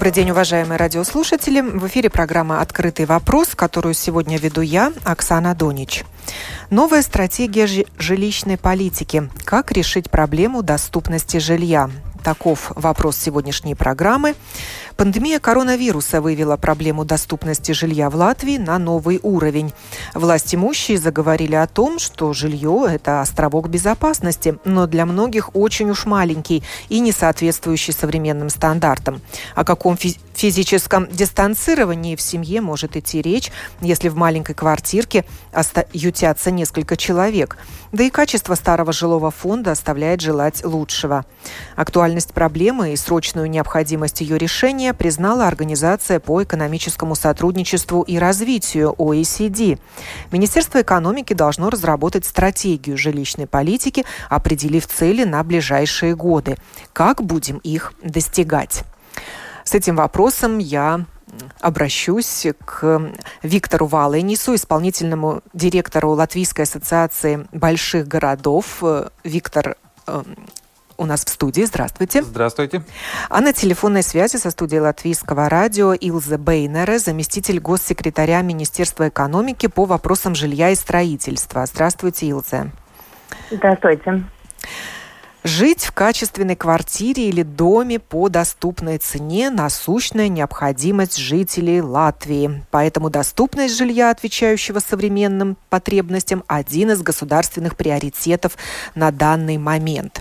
[0.00, 1.60] Добрый день, уважаемые радиослушатели.
[1.60, 6.04] В эфире программа «Открытый вопрос», которую сегодня веду я, Оксана Донич.
[6.70, 7.68] Новая стратегия
[7.98, 9.28] жилищной политики.
[9.44, 11.90] Как решить проблему доступности жилья?
[12.24, 14.36] Таков вопрос сегодняшней программы.
[14.96, 19.72] Пандемия коронавируса вывела проблему доступности жилья в Латвии на новый уровень.
[20.14, 26.06] Власть имущие заговорили о том, что жилье– это островок безопасности, но для многих очень уж
[26.06, 29.20] маленький и не соответствующий современным стандартам.
[29.54, 35.24] О каком физическом дистанцировании в семье может идти речь, если в маленькой квартирке
[35.92, 37.58] ютятся несколько человек.
[37.92, 41.24] Да и качество старого жилого фонда оставляет желать лучшего.
[41.76, 48.94] Актуальность проблемы и срочную необходимость ее решения решение признала Организация по экономическому сотрудничеству и развитию
[48.96, 49.78] OECD.
[50.32, 56.56] Министерство экономики должно разработать стратегию жилищной политики, определив цели на ближайшие годы.
[56.94, 58.84] Как будем их достигать?
[59.64, 61.04] С этим вопросом я
[61.60, 68.82] обращусь к Виктору Валенису, исполнительному директору Латвийской ассоциации больших городов.
[69.24, 69.76] Виктор,
[70.06, 70.24] эм,
[71.00, 71.62] у нас в студии.
[71.62, 72.22] Здравствуйте.
[72.22, 72.82] Здравствуйте.
[73.30, 79.86] А на телефонной связи со студией Латвийского радио Илза Бейнере, заместитель госсекретаря Министерства экономики по
[79.86, 81.64] вопросам жилья и строительства.
[81.64, 82.70] Здравствуйте, Илза.
[83.50, 84.22] Здравствуйте.
[85.42, 92.62] Жить в качественной квартире или доме по доступной цене– насущная необходимость жителей Латвии.
[92.70, 98.58] Поэтому доступность жилья, отвечающего современным потребностям– один из государственных приоритетов
[98.94, 100.20] на данный момент.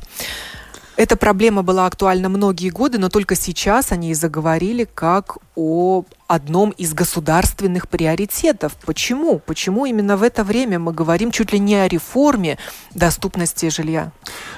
[0.99, 6.71] Эта проблема была актуальна многие годы, но только сейчас они и заговорили как о одном
[6.71, 8.75] из государственных приоритетов.
[8.85, 9.39] Почему?
[9.39, 12.57] Почему именно в это время мы говорим чуть ли не о реформе
[12.93, 14.11] доступности жилья?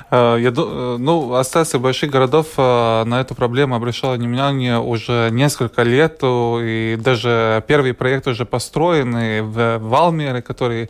[0.10, 5.84] Э, я, э, ну, Ассоциация больших городов э, на эту проблему обращала внимание уже несколько
[5.84, 10.90] лет, и даже первый проект уже построен в Валмере, который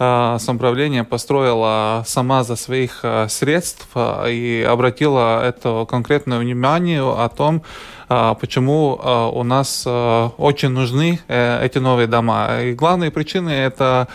[0.00, 7.62] самоуправление построила сама за своих э, средств э, и обратила это конкретное внимание о том,
[8.08, 8.98] почему
[9.34, 12.60] у нас очень нужны эти новые дома.
[12.60, 14.08] И главные причины это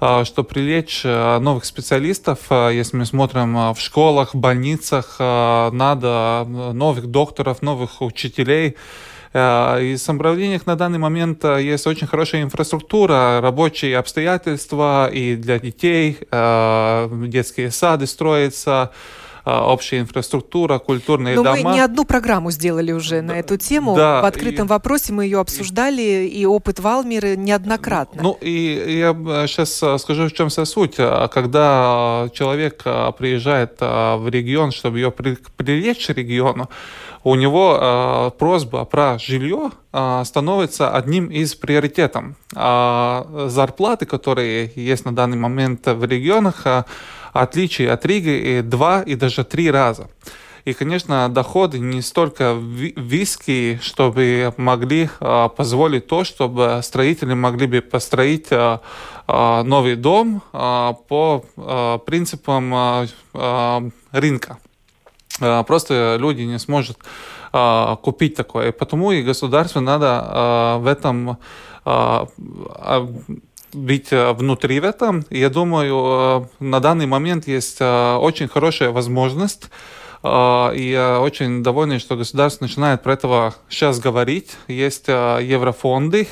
[0.00, 8.70] что привлечь новых специалистов, если мы смотрим в школах, больницах, надо новых докторов, новых учителей,
[8.70, 8.78] Э,
[9.34, 15.58] и в самоуправлениях на данный момент э, есть очень хорошая инфраструктура, рабочие обстоятельства и для
[15.58, 18.90] детей, э, детские сады строятся,
[19.44, 21.56] общая инфраструктура, культурные Но дома.
[21.56, 23.96] мы не одну программу сделали уже на эту тему.
[23.96, 28.22] Да, в открытом и, вопросе мы ее обсуждали, и, и опыт Валмиры неоднократно.
[28.22, 29.12] Ну, и я
[29.48, 30.94] сейчас скажу, в чем вся суть.
[30.94, 32.84] Когда человек
[33.18, 36.68] приезжает в регион, чтобы ее привлечь к региону,
[37.24, 42.24] у него э, просьба про жилье э, становится одним из приоритетов.
[42.54, 46.84] А зарплаты, которые есть на данный момент в регионах, э,
[47.32, 50.08] отличие от Риги два и даже три раза.
[50.64, 57.80] И, конечно, доходы не столько виски, чтобы могли э, позволить то, чтобы строители могли бы
[57.80, 58.78] построить э,
[59.26, 61.44] новый дом э, по
[62.06, 63.08] принципам
[64.12, 64.58] рынка.
[65.42, 66.98] Э, просто люди не смогут
[67.52, 68.68] э, купить такое.
[68.68, 71.38] И потому и государству надо э, в этом
[73.72, 75.24] быть внутри в этом.
[75.30, 79.68] Я думаю, на данный момент есть очень хорошая возможность
[80.24, 84.50] и я очень доволен, что государство начинает про это сейчас говорить.
[84.68, 86.28] Есть еврофонды,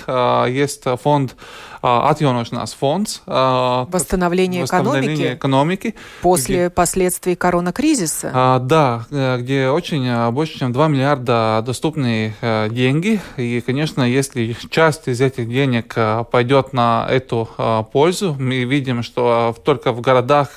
[0.48, 1.34] есть фонд
[1.82, 3.22] atjaunošanās фонд.
[3.26, 8.30] Восстановление, восстановление экономики, экономики после где, последствий коронакризиса.
[8.34, 13.20] А, да, э, где очень э, больше, чем 2 миллиарда доступные э, деньги.
[13.36, 15.96] И, конечно, если часть из этих денег
[16.30, 17.48] пойдет на эту
[17.92, 20.50] пользу, мы видим, что только в городах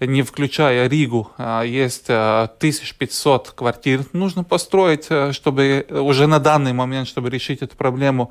[0.00, 1.30] не включая Ригу,
[1.64, 8.30] есть 1500 квартир нужно построить, чтобы уже на данный момент, чтобы решить эту проблему.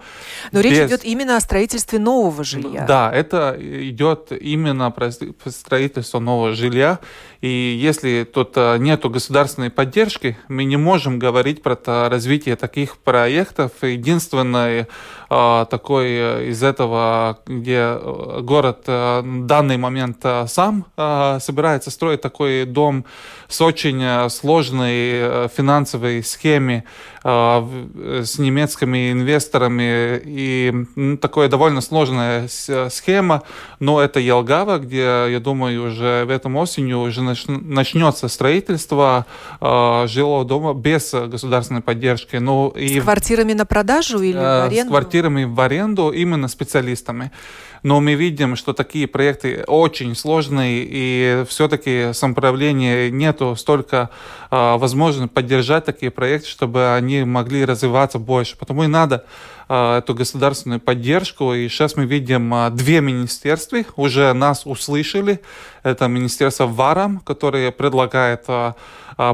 [0.52, 0.72] Но без...
[0.72, 2.86] речь идет именно о строительстве нового жилья.
[2.86, 7.00] Да, это идет именно про строительство нового жилья.
[7.42, 7.48] И
[7.82, 11.78] если тут нет государственной поддержки, мы не можем говорить про
[12.10, 13.72] развитие таких проектов.
[13.82, 14.88] Единственное
[15.30, 17.98] такой из этого, где
[18.42, 23.06] город в данный момент сам собирается строить такой дом
[23.50, 26.84] с очень сложной финансовой схемой,
[27.24, 33.44] с немецкими инвесторами и ну, такая довольно сложная схема,
[33.80, 39.26] но это Елгава, где, я думаю, уже в этом осенью уже начнется строительство
[39.60, 42.38] жилого дома без государственной поддержки.
[42.38, 44.86] Ну, и, с квартирами на продажу или в аренду?
[44.86, 47.32] С квартирами в аренду именно специалистами
[47.84, 53.10] но мы видим, что такие проекты очень сложные, и все-таки самоуправление
[53.40, 54.10] нету столько
[54.52, 58.58] э, возможности поддержать такие проекты, чтобы они могли развиваться больше.
[58.58, 59.26] Потому и надо
[59.68, 61.54] э, эту государственную поддержку.
[61.54, 65.40] И сейчас мы видим э, две министерства, уже нас услышали.
[65.84, 68.74] Это Министерство ВАРАМ, которое предлагает э,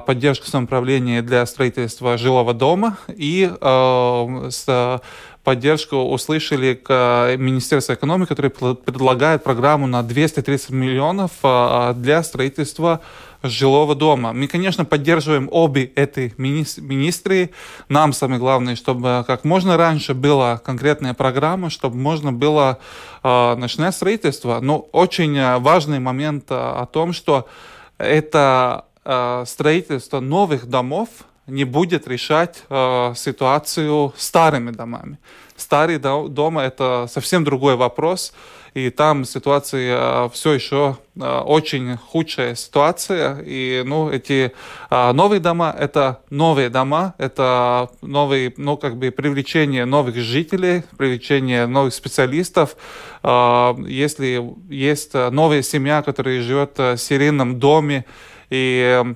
[0.06, 5.02] поддержку самоуправления для строительства жилого дома, и э, с
[5.46, 13.00] поддержку услышали к Министерству экономики, которое предлагает программу на 230 миллионов а, для строительства
[13.44, 14.34] жилого дома.
[14.34, 17.52] Мы, конечно, поддерживаем обе эти министры.
[17.90, 22.80] Нам самое главное, чтобы как можно раньше была конкретная программа, чтобы можно было
[23.22, 24.60] э, начинать строительство.
[24.62, 27.48] Но очень важный момент о том, что
[28.00, 31.10] это э, строительство новых домов
[31.48, 35.18] не будет решать э, ситуацию старыми домами.
[35.56, 38.34] Старые дома это совсем другой вопрос,
[38.76, 43.42] и там ситуация э, все еще э, очень худшая ситуация.
[43.46, 44.52] И ну эти
[44.90, 51.68] э, новые дома это новые дома, это новые, ну как бы привлечение новых жителей, привлечение
[51.68, 52.76] новых специалистов.
[53.24, 58.04] Э, если есть новая семья, которая живет в серийном доме
[58.50, 59.16] и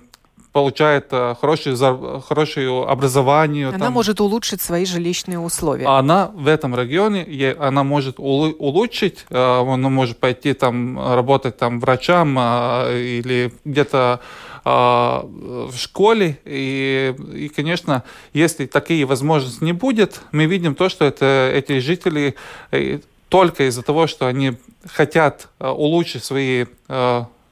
[0.51, 1.75] получает э, хорошее,
[2.27, 3.69] хорошее образование.
[3.69, 3.93] Она там.
[3.93, 5.85] может улучшить свои жилищные условия.
[5.85, 12.35] Она в этом регионе, она может улучшить, э, она может пойти там работать там врачам
[12.39, 14.19] э, или где-то
[14.65, 16.37] в школе.
[16.43, 18.03] И, и, конечно,
[18.33, 22.35] если такие возможности не будет, мы видим то, что это, эти жители
[23.29, 26.65] только из-за того, что они хотят улучшить свои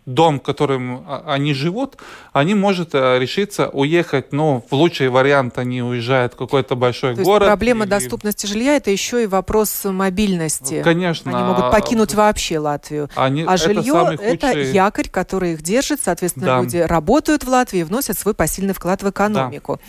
[0.08, 1.98] дом, в котором а, они живут,
[2.32, 7.24] они может э, решиться уехать, ну, в лучший вариант они уезжают в какой-то большой То
[7.24, 7.42] город.
[7.42, 7.90] Есть проблема или...
[7.92, 10.82] доступности жилья это еще и вопрос мобильности.
[10.82, 11.38] Конечно.
[11.38, 13.10] Они могут покинуть вообще Латвию.
[13.16, 16.62] Они, а жилье это, это якорь, который их держит, соответственно, да.
[16.62, 19.82] люди работают в Латвии вносят свой посильный вклад в экономику.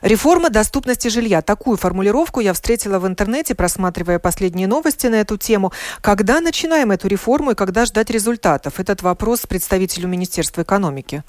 [0.00, 0.08] Да.
[0.08, 1.42] Реформа доступности жилья.
[1.42, 5.72] Такую формулировку я встретила в интернете, просматривая последние новости на эту тему.
[6.00, 8.78] Когда начинаем эту реформу и когда ждать результатов?
[8.78, 11.23] Этот вопрос представителю Министерства экономики.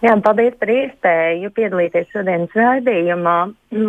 [0.00, 3.34] Jā, paldies par iespēju piedalīties šodienas raidījumā.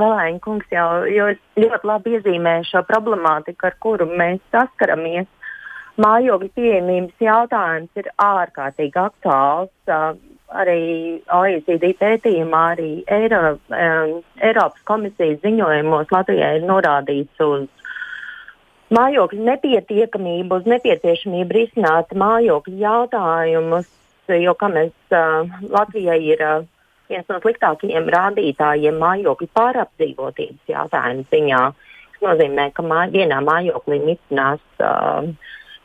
[0.01, 1.29] Valēņa kungs jau, jau
[1.63, 5.29] ļoti labi iezīmē šo problemātiku, ar kuru mēs saskaramies.
[6.01, 9.95] Mājokļu pieejamības jautājums ir ārkārtīgi aktuāls.
[10.51, 10.81] Arī
[11.31, 17.69] OECD pētījumā, arī Eiro, Eiropas komisijas ziņojumos Latvijai ir norādīts uz
[18.94, 23.92] mājokļu nepietiekamību, uz nepieciešamību risināt mājokļu jautājumus
[24.34, 26.64] jo, kā mēs uh, Latvijai ir uh,
[27.10, 31.62] viens no sliktākajiem rādītājiem mājokļu pārapdzīvotības jautājumu ziņā.
[32.16, 35.28] Tas nozīmē, ka mā, vienā mājoklī mitinās uh,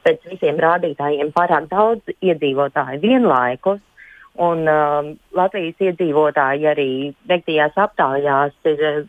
[0.06, 3.82] pēc visiem rādītājiem pārāk daudz iedzīvotāju vienlaikus.
[4.42, 6.92] Un uh, Latvijas iedzīvotāji arī
[7.30, 9.04] veiktajās aptaujās ir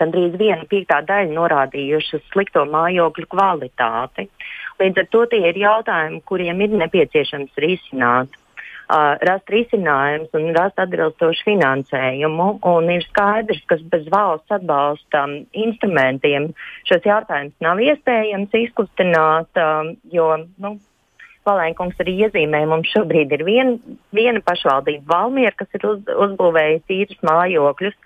[0.00, 4.28] gandrīz viena piektā daļa norādījuši slikto mājokļu kvalitāti.
[4.80, 8.32] Līdz ar to tie ir jautājumi, kuriem ir nepieciešams risināt
[8.88, 12.48] uh, rast risinājums un rast atbilstošu finansējumu.
[12.70, 15.36] Un ir skaidrs, ka bez valsts atbalsta um,
[15.66, 16.50] instrumentiem
[16.88, 20.76] šos jautājumus nav iespējams izkustināt, um, jo nu,
[21.44, 23.74] Valēnkungs arī iezīmēja, mums šobrīd ir vien,
[24.16, 27.98] viena pašvaldība Valmiera, kas ir uz, uzbūvējusi īres mājokļus.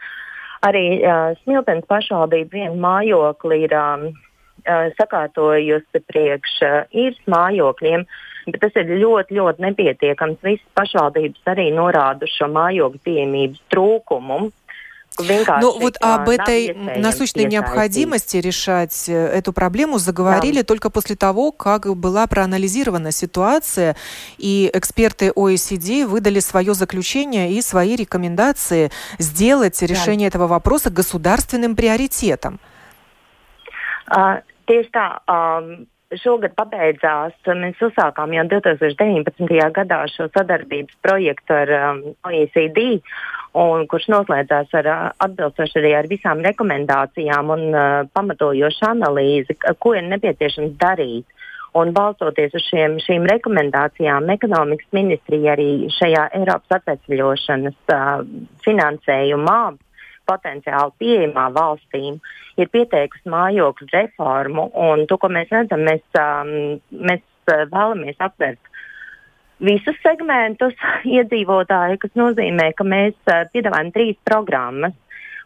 [0.66, 8.06] Arī uh, Smiltens pašvaldība vienu mājokli ir um, uh, sakārtojusi priekš uh, īres mājokļiem.
[8.48, 10.40] Bet tas ir ļoti, ļoti nepietiekams.
[10.42, 14.48] Visas pašvaldības arī norāda šo mājokļu pieejamības trūkumu.
[15.18, 20.64] Ну вот об этой насущной необходимости решать э, эту проблему заговорили да.
[20.64, 23.96] только после того, как была проанализирована ситуация,
[24.38, 30.36] и эксперты OECD выдали свое заключение и свои рекомендации сделать решение да.
[30.36, 32.60] этого вопроса государственным приоритетом.
[34.08, 35.20] Uh, tieši tā.
[35.28, 39.50] Um, šogad pabeidzās, mēs uzsākām jau 2019.
[39.76, 43.02] gadā šo sadarbības projektu ar um, OECD,
[43.58, 44.88] un, kurš noslēdzās ar
[45.24, 51.26] atbilstoši arī ar visām rekomendācijām un uh, pamatojošu analīzi, ko ir nepieciešams darīt.
[51.76, 58.24] Un balstoties uz šiem, šīm rekomendācijām, ekonomikas ministrija arī šajā Eiropas atvesļošanas uh,
[58.64, 59.60] finansējumā
[60.28, 62.18] potenciāli pieejamā valstīm
[62.60, 64.68] ir pieteikusi mājokļu reformu.
[65.08, 68.67] To, ko mēs redzam, mēs, um, mēs vēlamies aptvert
[69.64, 70.76] visus segmentus
[71.18, 74.96] iedzīvotāju, kas nozīmē, ka mēs uh, piedāvājam trīs programmas.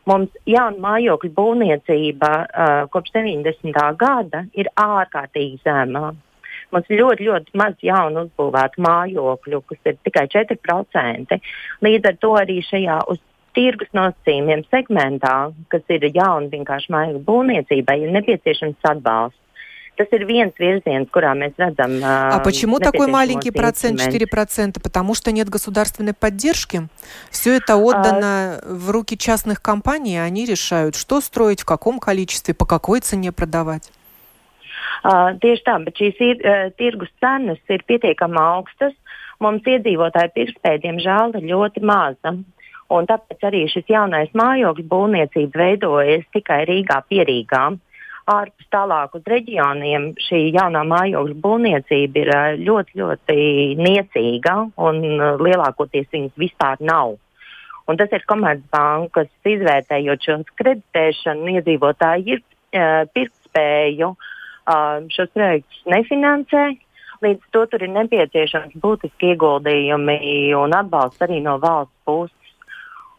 [0.09, 3.83] Mums jauna mājokļu būvniecība uh, kopš 90.
[4.01, 6.11] gada ir ārkārtīgi zema.
[6.73, 11.39] Mums ir ļoti, ļoti maz jaunu uzbūvētu mājokļu, kas ir tikai 4%.
[11.85, 13.21] Līdz ar to arī šajā uz
[13.57, 15.37] tirgus nosacījumiem segmentā,
[15.73, 19.42] kas ir jauna vienkārši māju būvniecībai, ir nepieciešams atbalsts.
[19.98, 21.98] Tas ir viens virziens, kurā mēs рядом.
[22.04, 24.80] А почему такой маленький процент, 4%?
[24.82, 26.88] Потому что нет государственной поддержки?
[27.32, 28.62] Все это отдано а...
[28.64, 33.32] в руки частных компаний, и они решают, что строить, в каком количестве, по какой цене
[33.32, 33.92] продавать.
[35.06, 38.94] Uh, tieši tā, bet šīs ir, uh, tirgus cenas ir pietiekami augstas.
[39.44, 42.34] Mums iedzīvotāju pirktspēja, diemžēl, ir ļoti maza.
[42.90, 47.64] Un tāpēc arī šis jaunais mājokļu būvniecība veidojas tikai Rīgā, Pierīgā.
[48.31, 52.31] Ārpus tālāk uz reģioniem šī jaunā mājokļu būvniecība ir
[52.63, 53.37] ļoti, ļoti
[53.81, 55.03] niecīga un
[55.43, 57.17] lielākoties viņas vispār nav.
[57.91, 66.69] Un tas ir Komercbankas izvērtējot šo kreditēšanu, iedzīvotāji ir uh, pirktspēju uh, šos projektus nefinansē.
[67.23, 70.17] Līdz to tur ir nepieciešams būtiski ieguldījumi
[70.59, 72.42] un atbalsts arī no valsts puses.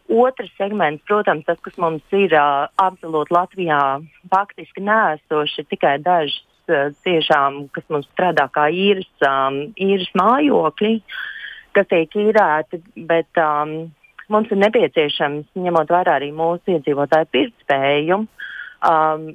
[0.08, 3.80] Otrs segments, protams, tas, kas mums ir uh, absolūti Latvijā
[4.28, 10.98] faktiski nēsoši, tikai dažas uh, tiešām, kas mums strādā kā īres, um, īres mājokļi,
[11.74, 13.72] kas tiek īrēti, bet um,
[14.28, 18.20] mums ir nepieciešams, ņemot vērā arī mūsu iedzīvotāju pirktspēju,
[18.84, 19.28] um,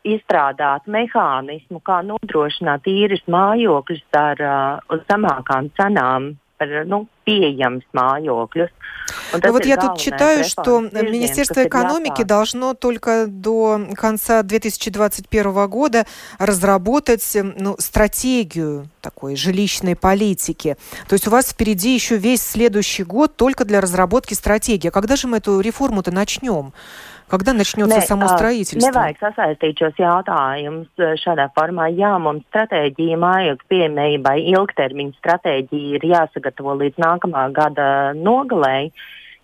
[0.00, 8.70] izstrādāt mehānismu, kā nodrošināt īres mājokļus ar uh, zemākām cenām par nu, pieejams mājokļus.
[9.32, 16.06] Ну, вот я тут читаю, что Министерство экономики должно только до конца 2021 года
[16.38, 17.24] разработать
[17.56, 20.76] ну, стратегию такой жилищной политики.
[21.08, 24.88] То есть у вас впереди еще весь следующий год только для разработки стратегии.
[24.88, 26.72] А когда же мы эту реформу-то начнем?
[27.29, 28.85] Когда начнется ne, само строительство?
[28.85, 31.87] Nevajag sasaistīt šos jautājumus šādā formā.
[31.89, 37.87] Jā, mums stratēģija mājokļu pieejamībai ilgtermiņa stratēģija ir jāsagatavo līdz nākamā gada
[38.19, 38.93] nogalēji,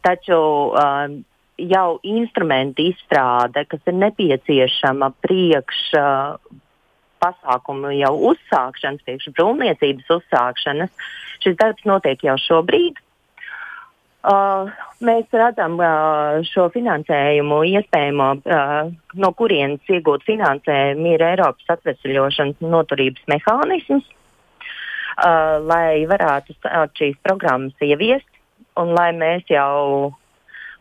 [0.05, 1.09] taču uh,
[1.57, 6.59] jau instrumentu izstrāde, kas ir nepieciešama priekš uh,
[7.21, 10.91] pasākumu jau uzsākšanas, priekš brūvniecības uzsākšanas,
[11.43, 13.01] šis darbs notiek jau šobrīd.
[14.26, 14.72] Uh,
[15.06, 18.88] mēs redzam uh, šo finansējumu iespējamo, uh,
[19.22, 26.58] no kurienes iegūt finansējumu, ir Eiropas atvesļošanas un noturības mehānisms, uh, lai varētu
[26.98, 28.26] šīs programmas ieviest
[28.82, 30.12] un lai mēs jau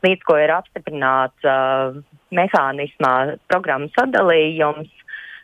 [0.02, 1.96] līdz ko ir apstiprināts uh,
[2.34, 4.90] mehānismā programmu sadalījums,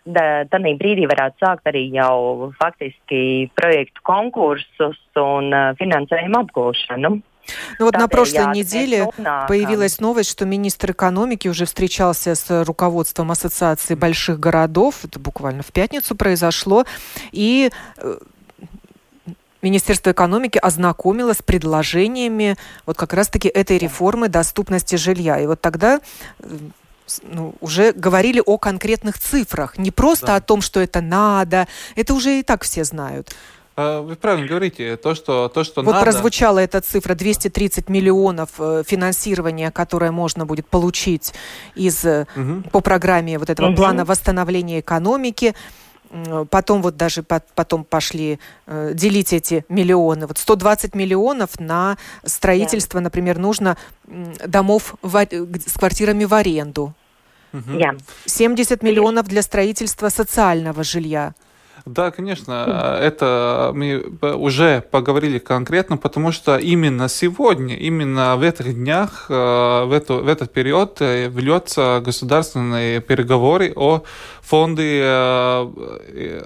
[0.09, 7.19] tad brīdī varētu sākt arī jau faktiski projektu konkursus un uh, finansējumu apgūšanu.
[7.79, 9.09] Ну вот на прошлой неделе
[9.47, 15.03] появилась новость, что министр экономики уже встречался с руководством Ассоциации больших городов.
[15.03, 16.85] Это буквально в пятницу произошло.
[17.31, 18.17] И э,
[19.61, 25.39] Министерство экономики ознакомило с предложениями вот как раз-таки этой реформы доступности жилья.
[25.39, 26.01] И вот тогда
[26.39, 26.57] э,
[27.23, 30.35] ну, уже говорили о конкретных цифрах, не просто да.
[30.37, 33.35] о том, что это надо, это уже и так все знают.
[33.75, 36.03] А, вы правильно говорите, то, что, то, что вот надо...
[36.03, 41.33] прозвучала эта цифра 230 миллионов э, финансирования, которое можно будет получить
[41.75, 42.63] из, угу.
[42.71, 43.77] по программе вот этого угу.
[43.77, 45.55] плана восстановления экономики.
[46.49, 48.37] Потом вот даже потом пошли
[48.67, 50.27] э, делить эти миллионы.
[50.27, 53.05] Вот 120 миллионов на строительство, да.
[53.05, 53.77] например, нужно
[54.45, 56.93] домов в, с квартирами в аренду.
[57.53, 57.79] Угу.
[58.25, 61.33] 70 миллионов для строительства социального жилья.
[61.85, 69.25] Да, конечно, это мы уже поговорили конкретно, потому что именно сегодня, именно в этих днях,
[69.29, 74.03] э, в, эту, в этот период э, ведется государственные переговоры о
[74.51, 75.01] фонде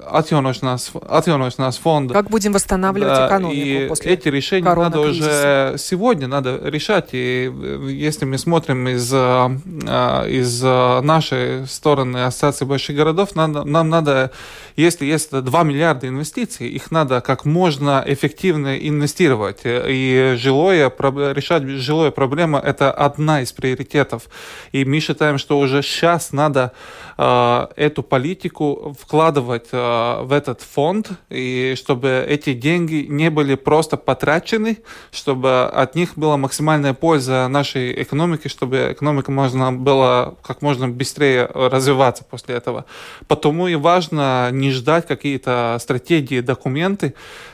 [0.05, 2.13] atjaunošanās, atjaunošanās фонда.
[2.13, 7.09] Как будем восстанавливать да, экономику и после эти решения надо уже сегодня надо решать.
[7.13, 7.51] И
[7.89, 10.63] если мы смотрим из, из
[11.03, 14.31] нашей стороны Ассоциации больших городов, надо, нам надо,
[14.75, 19.61] если есть 2 миллиарда инвестиций, их надо как можно эффективно инвестировать.
[19.65, 20.91] И жилое,
[21.33, 24.23] решать жилое проблема– это одна из приоритетов.
[24.71, 26.71] И мы считаем, что уже сейчас надо
[27.17, 33.95] э, эту политику вкладывать э, в этот фонд, и чтобы эти деньги не были просто
[33.95, 34.79] потрачены,
[35.11, 41.49] чтобы от них была максимальная польза нашей экономике, чтобы экономика можно было как можно быстрее
[41.53, 42.83] развиваться после этого.
[43.27, 47.13] Потому и важно не ждать какие-то стратегии, документы.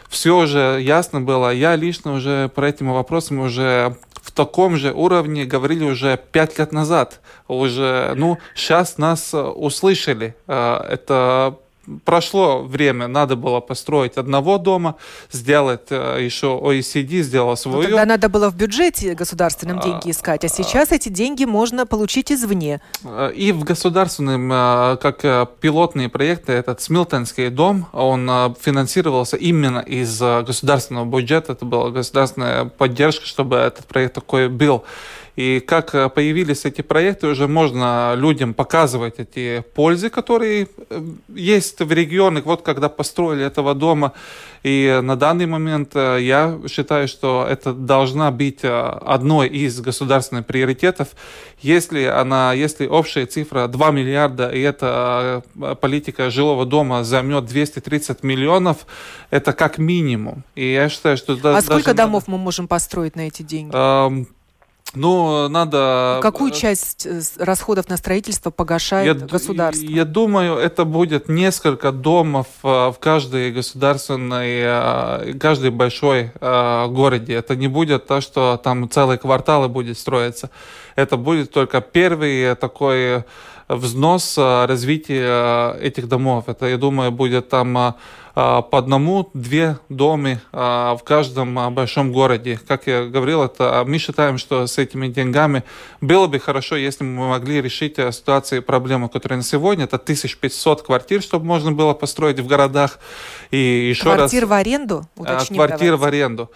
[0.10, 1.54] Все уже ясно было.
[1.54, 3.96] Я лично уже по этим вопросам уже
[4.32, 7.20] в таком же уровне говорили уже пять лет назад.
[7.50, 10.36] Уже, ну, сейчас нас услышали.
[10.48, 11.58] Э, это
[12.06, 14.96] прошло время, надо было построить одного дома,
[15.32, 17.78] сделать э, еще OECD, сделал свою.
[17.78, 21.86] Ну, тогда надо было в бюджете государственном а, деньги искать, а сейчас эти деньги можно
[21.86, 22.82] получить извне.
[23.04, 30.20] Э, и в государственном, э, как пилотные проекты, этот Смилтонский дом, он финансировался именно из
[30.20, 34.84] государственного бюджета, это была государственная поддержка, чтобы этот проект такой был.
[35.36, 41.80] И как э, появились эти проекты, уже можно людям показывать эти пользы, которые э, есть
[41.80, 42.46] в регионах.
[42.46, 44.12] Вот когда построили этого дома,
[44.64, 51.10] и на данный момент э, я считаю, что это должна быть одной из государственных приоритетов.
[51.62, 55.44] Если она, если общая цифра 2 миллиарда, и эта
[55.80, 58.86] политика жилого дома займет 230 миллионов,
[59.30, 60.44] это как минимум.
[60.56, 61.38] И я считаю, что...
[61.44, 62.38] А сколько домов надо...
[62.38, 63.72] мы можем построить на эти деньги?
[64.94, 66.20] Эм, ну, надо...
[66.22, 69.86] Какую часть э, расходов на строительство погашает я, государство?
[69.86, 77.34] Я думаю, это будет несколько домов э, в каждой государственной, э, каждой большой городе.
[77.34, 80.50] Это не будет то, что там целые кварталы будет строиться.
[80.96, 83.24] Это будет только первый такой
[83.68, 86.46] взнос развития этих домов.
[86.48, 87.96] Это, я думаю, будет там
[88.34, 92.60] по одному-две дома а, в каждом а, большом городе.
[92.68, 95.64] Как я говорил, это мы считаем, что с этими деньгами
[96.00, 99.84] было бы хорошо, если мы могли решить ситуации и проблемы, которые на сегодня.
[99.84, 103.00] Это 1500 квартир, чтобы можно было построить в городах.
[103.52, 105.06] И еще квартир раз, в аренду?
[105.18, 105.98] Уточним, квартир давайте.
[105.98, 106.52] в аренду.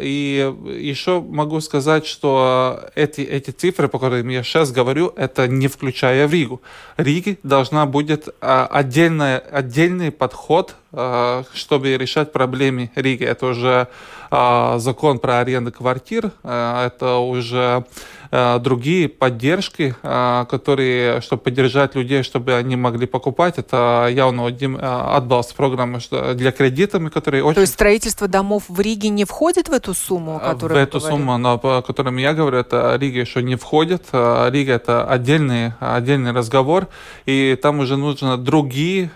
[0.00, 5.68] И еще могу сказать, что эти, эти цифры, по которым я сейчас говорю, это не
[5.68, 6.60] включая в Ригу.
[6.96, 13.24] Риге должна будет отдельная, отдельный подход чтобы решать проблемы Риги.
[13.24, 13.88] Это уже
[14.30, 17.84] э, закон про аренду квартир, э, это уже
[18.27, 25.52] Э, другие поддержки, э, которые, чтобы поддержать людей, чтобы они могли покупать, это явно отбалс
[25.52, 26.00] программы
[26.34, 27.54] для кредитами, которые очень...
[27.54, 30.98] То есть строительство домов в Риге не входит в эту сумму, о которой В эту
[30.98, 31.18] говорили?
[31.18, 34.04] сумму, но, о которой я говорю, это Рига еще не входит.
[34.12, 36.88] Э, Рига это отдельный, отдельный разговор,
[37.26, 39.10] и там уже нужно другие,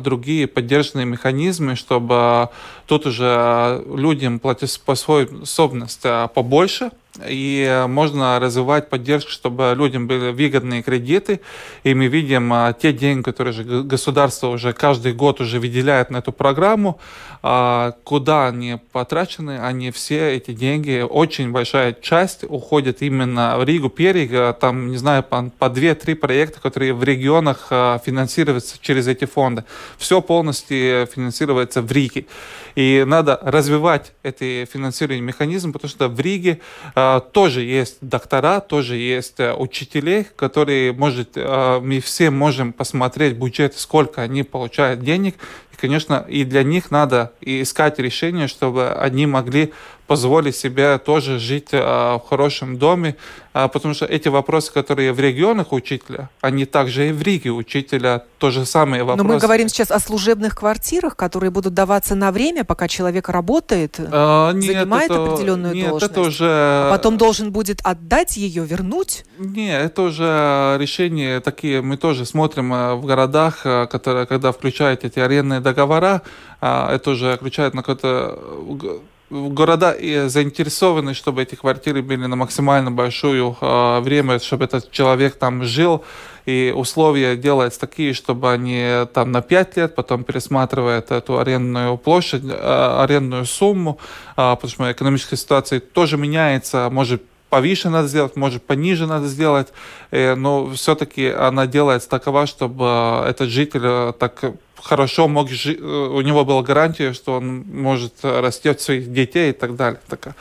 [0.00, 2.48] другие поддержанные механизмы, чтобы
[2.86, 6.02] тут уже людям платежеспособность
[6.34, 6.90] побольше,
[7.28, 11.40] и можно развивать поддержку, чтобы людям были выгодные кредиты.
[11.84, 16.18] И мы видим а, те деньги, которые же государство уже каждый год уже выделяет на
[16.18, 16.98] эту программу,
[17.42, 23.88] а, куда они потрачены, они все эти деньги, очень большая часть уходит именно в Ригу,
[23.88, 29.64] Перег, там, не знаю, по, по 2-3 проекта, которые в регионах финансируются через эти фонды.
[29.98, 32.26] Все полностью финансируется в Риге.
[32.74, 36.60] И надо развивать эти финансирование механизм, потому что в Риге
[36.94, 43.34] э, тоже есть доктора, тоже есть э, учителей, которые, может, э, мы все можем посмотреть
[43.34, 45.34] бюджет, сколько они получают денег,
[45.80, 49.72] конечно, и для них надо искать решение, чтобы они могли
[50.10, 53.14] позволить себе тоже жить а, в хорошем доме,
[53.52, 58.24] а, потому что эти вопросы, которые в регионах учителя, они также и в Риге учителя
[58.38, 59.28] то же самое вопросы.
[59.28, 64.00] Но мы говорим сейчас о служебных квартирах, которые будут даваться на время, пока человек работает,
[64.00, 66.12] а, нет, занимает это, определенную нет, должность.
[66.12, 66.48] Это уже...
[66.48, 69.24] А потом должен будет отдать ее, вернуть?
[69.38, 75.04] Нет, это уже решения такие, мы тоже смотрим а, в городах, а, которые, когда включают
[75.04, 76.22] эти арендные договора,
[76.60, 79.96] это уже включает на какое-то города
[80.28, 86.04] заинтересованы, чтобы эти квартиры были на максимально большое э, время, чтобы этот человек там жил,
[86.46, 92.42] и условия делаются такие, чтобы они там на 5 лет, потом пересматривают эту арендную площадь,
[92.44, 93.98] э, арендную сумму,
[94.36, 99.68] э, потому что экономическая ситуация тоже меняется, может повыше надо сделать, может пониже надо сделать,
[100.10, 102.84] э, но все-таки она делается такова, чтобы
[103.24, 104.42] э, этот житель э, так
[104.82, 109.76] хорошо мог жить, у него была гарантия, что он может растет своих детей и так
[109.76, 110.00] далее.
[110.08, 110.34] Так,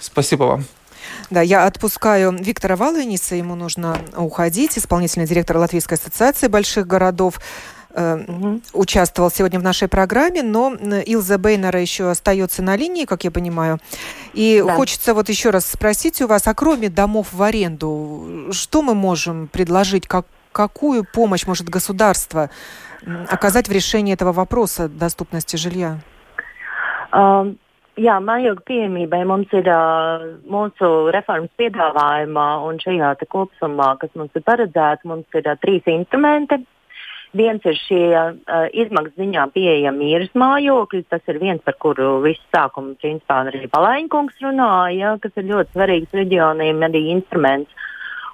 [0.00, 0.64] спасибо вам.
[1.30, 7.40] Да, я отпускаю Виктора Валениса, ему нужно уходить, исполнительный директор Латвийской ассоциации больших городов
[7.94, 8.60] угу.
[8.72, 13.78] участвовал сегодня в нашей программе, но Илза Бейнера еще остается на линии, как я понимаю.
[14.32, 14.74] И да.
[14.74, 19.48] хочется вот еще раз спросить у вас, а кроме домов в аренду, что мы можем
[19.48, 22.50] предложить, как, какую помощь может государство
[23.28, 25.98] оказать в решении этого вопроса доступности жилья?
[27.12, 27.58] Um.
[27.94, 34.42] Jā, mājokļu pieejamībai mums ir uh, mūsu reformas piedāvājumā un šajā kopsumā, kas mums ir
[34.42, 36.58] paredzēts, mums ir uh, trīs instrumenti.
[37.34, 41.04] Viens ir šie uh, izmaksu ziņā pieejami īres mājokļi.
[41.10, 46.14] Tas ir viens, par kuru visu sākumu principā arī Palaiņkungs runāja, kas ir ļoti svarīgs
[46.14, 47.82] reģioniem, arī instruments.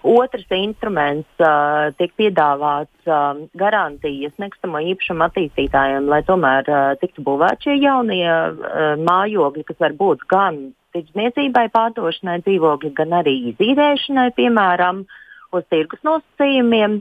[0.01, 7.69] Otrs instruments uh, tiek piedāvāts uh, garantijas nekustamo īpašumu attīstītājiem, lai tomēr uh, tiktu būvēti
[7.69, 10.61] šie jaunie uh, mājokļi, kas var būt gan
[10.97, 15.05] tirdzniecībai, pārdošanai dzīvokļi, gan arī izīrēšanai, piemēram,
[15.57, 17.01] uz tirgus nosacījumiem.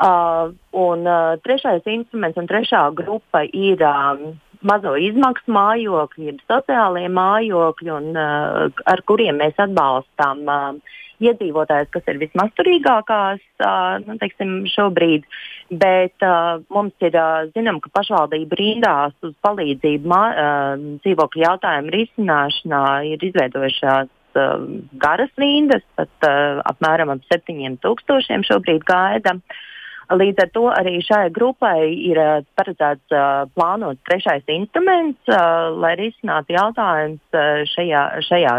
[0.00, 4.30] Uh, un uh, trešais instruments un trešā grupa ir um,
[4.64, 12.22] mazo izmaksu mājokļi, sociālie mājokļi, un, uh, ar kuriem mēs atbalstām uh, iedzīvotājus, kas ir
[12.22, 15.28] vismasturīgākās uh, nu, teiksim, šobrīd.
[15.68, 21.92] Bet uh, mums ir uh, zinām, ka pašvaldība rindās uz palīdzību mā, uh, dzīvokļu jautājumu
[21.98, 24.68] risināšanā ir izveidojušās uh,
[25.04, 29.36] garas rindas, pat uh, apmēram ap 7000 šobrīd gaida.
[29.36, 29.66] Uh,
[30.10, 35.94] Līdz ar to arī šai grupai ir uh, paredzēts uh, plānot trešais instruments, uh, lai
[36.00, 38.54] risinātu jautājumus uh, šajā, šajā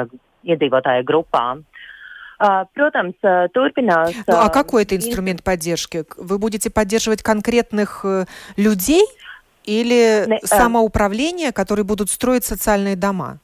[0.48, 1.08] iedzīvotāju
[2.74, 4.16] Protams, uh, турпинас.
[4.26, 6.06] Ну, а какой это инструмент поддержки?
[6.18, 8.06] Вы будете поддерживать конкретных
[8.58, 9.04] людей
[9.64, 13.38] или Не, самоуправление, которые будут строить социальные дома?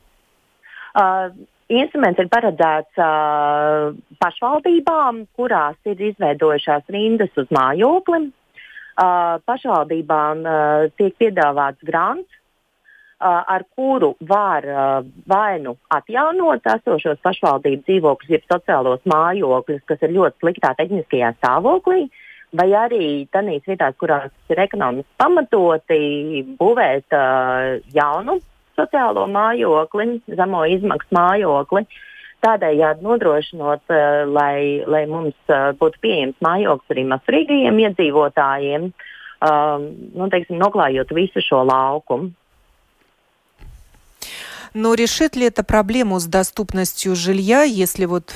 [1.67, 3.91] Instruments ir paredzēts uh,
[4.23, 8.30] pašvaldībām, kurās ir izveidojušās rindas uz mājoklim.
[8.97, 12.30] Uh, pašvaldībām uh, tiek piedāvāts grants,
[13.19, 20.08] uh, ar kuru var uh, vai nu atjaunot esošos pašvaldību dzīvokļus, jeb sociālos mājokļus, kas
[20.08, 22.08] ir ļoti sliktā tehniskajā stāvoklī,
[22.56, 28.39] vai arī tādās vietās, kurās ir ekonomiski pamatoti, būvēt uh, jaunu
[28.77, 31.85] sociālo mājokli, zemo izmaksu mājokli.
[32.45, 40.27] Tādējādi nodrošinot, uh, lai, lai mums uh, būtu pieejams mājoklis arī mazsvarīgajiem iedzīvotājiem, uh, nu,
[40.33, 42.35] teiksim, noklājot visu šo laukumu.
[44.73, 48.35] Но решит ли это проблему с доступностью жилья, если вот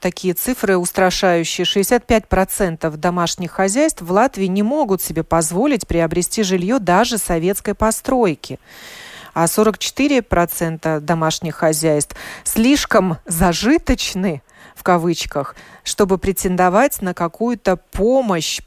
[0.00, 1.64] такие цифры устрашающие?
[1.64, 8.58] 65% домашних хозяйств в Латвии не могут себе позволить приобрести жилье даже советской постройки
[9.38, 14.42] а 44% домашних хозяйств слишком зажиточны
[14.74, 18.60] в кавычках, чтобы претендовать на какую-то помощь,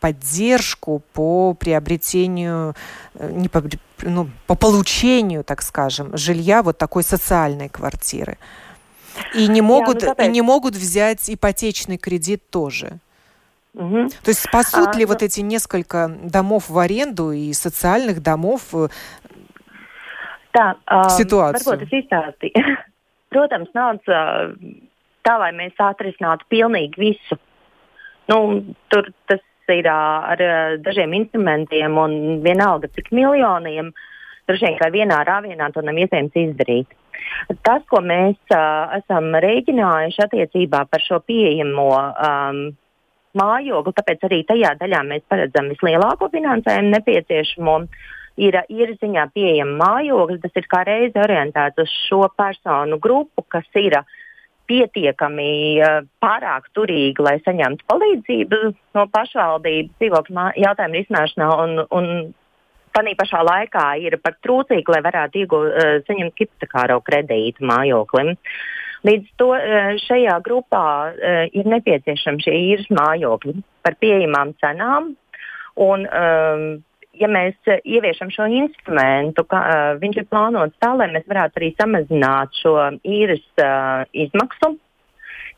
[0.00, 2.74] поддержку по приобретению,
[3.14, 3.62] э, не по,
[4.00, 8.38] ну, по получению, так скажем, жилья вот такой социальной квартиры.
[9.34, 13.00] И не могут, Я, ну, и не могут взять ипотечный кредит тоже.
[13.76, 14.08] Угу.
[14.22, 15.12] То есть спасут а, ли ну...
[15.12, 18.88] вот эти несколько домов в аренду и социальных домов э,
[20.56, 21.66] Tā, um, situāciju.
[21.66, 22.76] Varbūt es izstāstīju.
[23.34, 24.06] Protams, naudas
[25.26, 27.38] tā, lai mēs atrisinātu pilnīgi visu.
[28.30, 28.38] Nu,
[28.92, 29.42] tur tas
[29.74, 30.40] ir ar
[30.82, 32.14] dažiem instrumentiem un
[32.44, 33.90] vienalga cik miljoniem.
[34.46, 36.94] Droši vien, ka vienā rāvienā to nav iespējams izdarīt.
[37.66, 42.60] Tas, ko mēs uh, esam rēķinājuši attiecībā par šo pieejamo um,
[43.36, 47.80] mājokli, tāpēc arī tajā daļā mēs paredzam vislielāko finansējumu nepieciešamo.
[47.82, 48.04] Uh,
[48.36, 50.38] ir īrziņā pieejama mājokļa.
[50.44, 53.98] Tas ir kā reizi orientēts uz šo personu grupu, kas ir
[54.66, 55.78] pietiekami
[56.22, 58.58] pārāk turīgi, lai saņemtu palīdzību
[58.98, 61.52] no pašvaldības dzīvokļu jautājumu risināšanā.
[61.62, 62.10] Un, un
[62.96, 68.32] Tanī pašā laikā ir par trūcīgu, lai varētu iegūt, uh, saņemt hipotekāro kredītu mājoklim.
[69.04, 75.12] Līdz to uh, šajā grupā uh, ir nepieciešami šie īres mājokļi par pieejamām cenām.
[75.76, 76.64] Un, um,
[77.20, 81.70] ja mēs ieviešam šo instrumentu, ka, uh, viņš ir plānots tā, lai mēs varētu arī
[81.76, 82.74] samazināt šo
[83.04, 84.76] īres uh, izmaksu.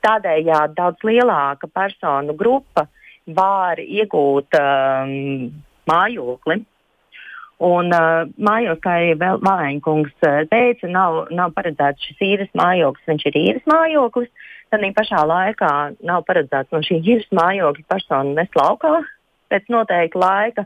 [0.05, 2.87] Tādējādi daudz lielāka personu grupa
[3.35, 5.49] var iegūt um,
[5.91, 6.61] mājokli.
[7.69, 13.39] Un uh, mājos, kā arī Valēņkungs teica, nav, nav paredzēts šis īres mājoklis, viņš ir
[13.41, 14.31] īres mājoklis.
[14.71, 15.73] Tad pašā laikā
[16.07, 19.01] nav paredzēts no šī īres mājokļa personu nest laukā
[19.51, 20.65] pēc noteikta laika.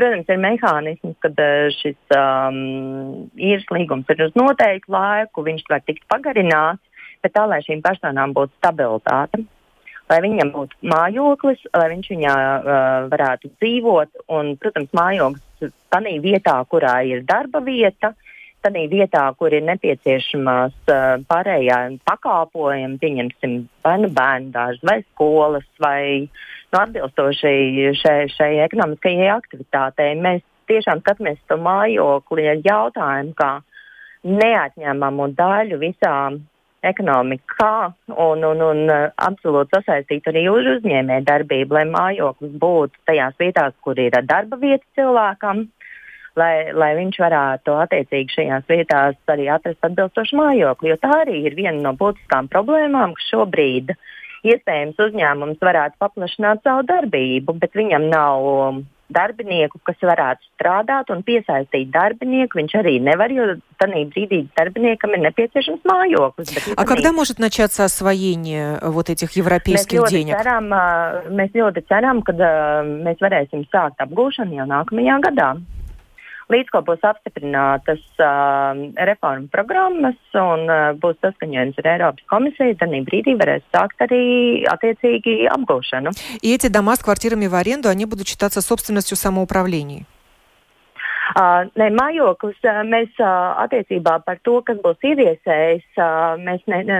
[0.00, 1.40] Protams, ir mehānisms, kad
[1.76, 2.60] šis um,
[3.36, 6.80] īres līgums ir uz noteiktu laiku, viņš var tikt pagarināts,
[7.20, 9.44] bet tā, lai šīm personām būtu stabilitāte
[10.10, 12.72] lai viņam būtu mājoklis, lai viņš viņā uh,
[13.12, 14.24] varētu dzīvot.
[14.34, 18.14] Un, protams, mājoklis tādā vietā, kurā ir darba vieta,
[18.64, 25.66] tādā vietā, kur ir nepieciešamās uh, pārējā pakalpojumi, pieņemsim, vai nu bērnu dārza, vai skolas,
[25.82, 30.12] vai nu, atbilstoši šai, šai ekonomiskajai aktivitātei.
[30.20, 33.52] Mēs tiešām skatāmies to mājokli ar jautājumu, kā
[34.28, 36.42] neatņemamu daļu visām
[36.86, 37.74] ekonomikā
[38.14, 43.76] un, un, un uh, absolūti sasaistīt arī uz uzņēmē darbību, lai mājoklis būtu tajās vietās,
[43.84, 45.66] kur ir darba vieta cilvēkam,
[46.39, 50.91] lai, lai viņš varētu attiecīgi šajās vietās arī atrast atbilstošu mājokli.
[50.93, 53.95] Jo tā arī ir viena no būtiskām problēmām, ka šobrīd
[54.45, 58.83] iespējams uzņēmums varētu paplašināt savu darbību, bet viņam nav
[59.15, 62.57] darbinieku, kas varētu strādāt un piesaistīt darbinieku.
[62.57, 63.45] Viņš arī nevar, jo
[63.81, 66.53] tādā brīdī darbiniekam ir nepieciešams mājoklis.
[66.55, 70.35] Bet, а когда может начаться освоение вот этих европейских mēs денег?
[70.41, 70.73] Ceram,
[71.29, 72.33] mēs ļoti ceram, ka
[72.81, 75.55] mēs varēsim sākt apgūšanu jau nākamajā gadā
[76.53, 78.77] līdz ko būs apstiprinātas uh,
[79.09, 85.47] reformu programmas un uh, būs saskaņojums ar Eiropas komisiju, tad brīdī varēs sākt arī attiecīgi
[85.55, 86.11] apgūšanu.
[86.41, 90.05] И эти дома с квартирами в аренду, они будут считаться собственностью самоуправления?
[91.35, 96.83] Uh, ne, mājoklis uh, mēs uh, attiecībā par to, kas būs ieviesējis, uh, mēs ne,
[96.85, 96.99] ne,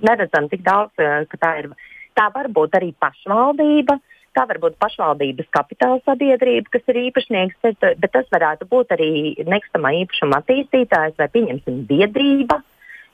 [0.00, 1.70] neredzam tik daudz, uh, ka tā ir.
[2.14, 7.57] Tā var būt arī pašvaldība, uh, Tā var būt pašvaldības kapitāla sabiedrība, kas ir īpašnieks,
[7.81, 9.11] bet tas varētu būt arī
[9.47, 12.59] nekustamā īpašuma attīstītājs vai, pieņemsim, biedrība.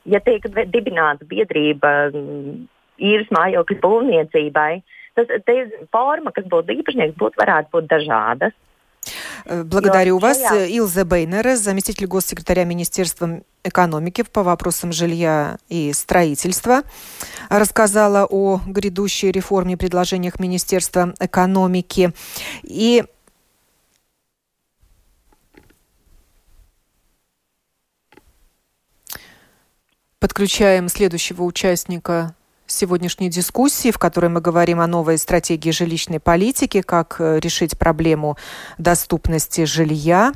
[0.06, 2.58] Ja tiek dibināta biedrība mm,
[3.02, 4.70] īres mājokļu būvniecībai,
[5.18, 8.54] tas ir forma, kas būtu īpašnieks, būtu varētu būt dažādas.
[9.48, 10.38] Э, благодарю вас.
[10.38, 16.82] Илза Бейнера, заместитель госсекретаря Министерства экономики по вопросам жилья и строительства,
[17.48, 22.12] рассказала о грядущей реформе и предложениях Министерства экономики.
[22.64, 23.04] И
[30.18, 32.34] подключаем следующего участника
[32.76, 38.36] сегодняшней дискуссии, в которой мы говорим о новой стратегии жилищной политики, как э, решить проблему
[38.78, 40.32] доступности жилья.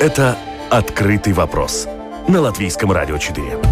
[0.00, 0.38] Это
[0.70, 1.86] «Открытый вопрос»
[2.26, 3.69] на Латвийском радио 4.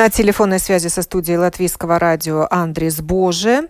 [0.00, 3.68] На телефонной связи со студией Латвийского радио Андрис Боже,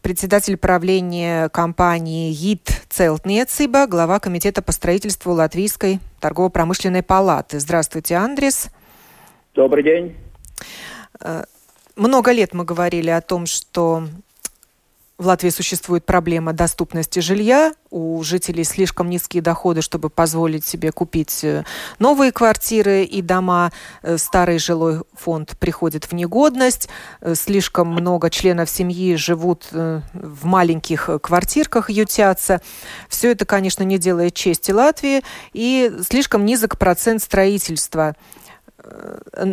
[0.00, 7.60] председатель правления компании ИТ Целтнецыба, глава комитета по строительству Латвийской торгово-промышленной палаты.
[7.60, 8.70] Здравствуйте, Андрис.
[9.54, 10.16] Добрый день.
[11.20, 11.42] Э,
[11.96, 14.04] много лет мы говорили о том, что
[15.18, 17.72] в Латвии существует проблема доступности жилья.
[17.90, 21.64] У жителей слишком низкие доходы, чтобы позволить себе купить э,
[21.98, 23.72] новые квартиры и дома.
[24.02, 26.88] Э, старый жилой фонд приходит в негодность.
[27.20, 32.62] Э, слишком много членов семьи живут в маленьких квартирках, ютятся.
[33.08, 35.24] Все это, конечно, не делает чести Латвии.
[35.52, 38.14] И слишком низок процент строительства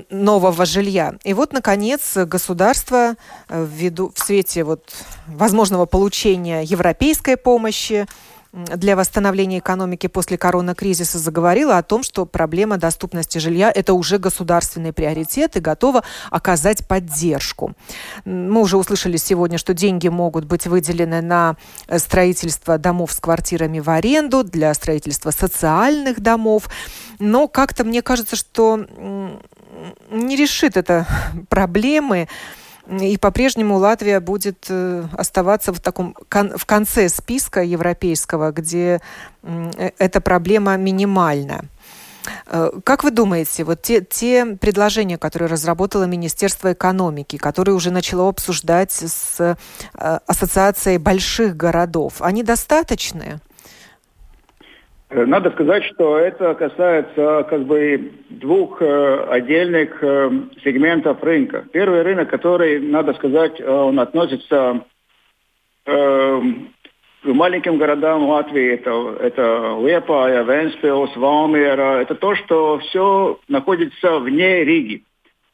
[0.10, 1.16] нового жилья.
[1.24, 3.16] И вот, наконец, государство
[3.50, 4.94] ввиду, в свете вот
[5.28, 8.08] возможного получения европейской помощи,
[8.56, 14.94] для восстановления экономики после коронакризиса заговорила о том, что проблема доступности жилья– это уже государственный
[14.94, 17.74] приоритет и готова оказать поддержку.
[18.24, 21.58] Мы уже услышали сегодня, что деньги могут быть выделены на
[21.98, 26.70] строительство домов с квартирами в аренду, для строительства социальных домов.
[27.20, 28.86] Но как-то мне кажется, что
[30.10, 31.06] не решит это
[31.50, 32.30] проблемы
[32.90, 39.02] и по-прежнему Латвия будет э, оставаться в таком в конце списка европейского, где
[39.98, 41.66] эта проблема минимальна.
[42.84, 48.92] Как вы думаете, вот те, те предложения, которые разработало Министерство экономики, которые уже начало обсуждать
[48.92, 49.58] с
[49.94, 53.40] Ассоциацией больших городов, они достаточны?
[55.16, 60.30] Э, надо сказать, что это касается как бы двух э, отдельных э,
[60.62, 61.66] сегментов рынка.
[61.72, 64.86] Первый рынок, который, надо сказать, он относится
[65.86, 66.42] к
[67.24, 68.74] маленьким городам Латвии.
[68.74, 72.02] Это, это Лепая, Венспилс, Валмера.
[72.02, 75.04] Это то, что все находится вне Риги.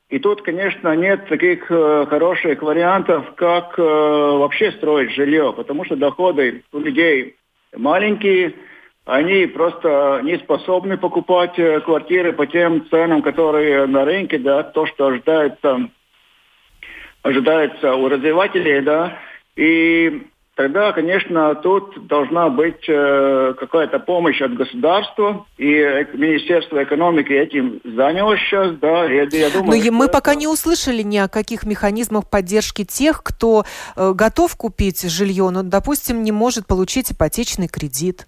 [0.09, 6.79] И тут, конечно, нет таких хороших вариантов, как вообще строить жилье, потому что доходы у
[6.79, 7.35] людей
[7.75, 8.53] маленькие–
[9.05, 14.85] они просто не способны покупать э, квартиры по тем ценам, которые на рынке, да, то,
[14.85, 15.89] что ожидается,
[17.23, 19.17] ожидается у развивателей, да,
[19.55, 27.81] и тогда, конечно, тут должна быть э, какая-то помощь от государства, и Министерство экономики этим
[27.83, 29.83] занялось сейчас, да, я, я думаю...
[29.83, 30.13] Но мы это...
[30.13, 35.63] пока не услышали ни о каких механизмах поддержки тех, кто э, готов купить жилье, но,
[35.63, 38.27] допустим, не может получить ипотечный кредит.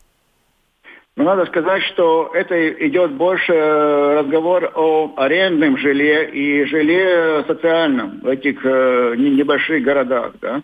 [1.16, 8.20] Но надо сказать, что это идет больше э, разговор о арендном жилье и жилье социальном
[8.22, 10.34] в этих э, небольших городах.
[10.42, 10.64] Да?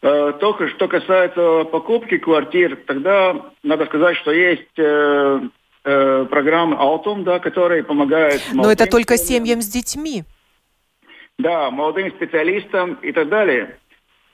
[0.00, 5.40] Э, только что касается покупки квартир, тогда надо сказать, что есть э,
[5.84, 8.42] э, программа Altum, да, которая помогает...
[8.52, 10.22] Но это только семьям с детьми.
[11.38, 13.78] Да, молодым специалистам и так далее.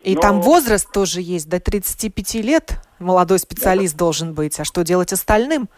[0.03, 0.21] И Но...
[0.21, 3.99] там возраст тоже есть, до 35 лет молодой специалист да.
[4.05, 4.59] должен быть.
[4.59, 5.69] А что делать остальным?